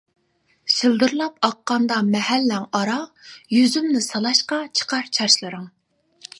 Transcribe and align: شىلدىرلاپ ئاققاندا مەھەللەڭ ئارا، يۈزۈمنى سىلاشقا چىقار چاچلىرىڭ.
شىلدىرلاپ 0.75 1.45
ئاققاندا 1.49 1.99
مەھەللەڭ 2.07 2.65
ئارا، 2.79 2.97
يۈزۈمنى 3.59 4.03
سىلاشقا 4.09 4.63
چىقار 4.81 5.17
چاچلىرىڭ. 5.19 5.73